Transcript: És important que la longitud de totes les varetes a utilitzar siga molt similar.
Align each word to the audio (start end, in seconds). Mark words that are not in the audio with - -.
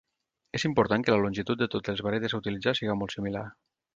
És 0.59 0.63
important 0.69 1.03
que 1.07 1.13
la 1.15 1.19
longitud 1.25 1.59
de 1.61 1.69
totes 1.75 1.95
les 1.99 2.03
varetes 2.09 2.35
a 2.37 2.41
utilitzar 2.43 2.75
siga 2.79 2.99
molt 3.03 3.17
similar. 3.19 3.47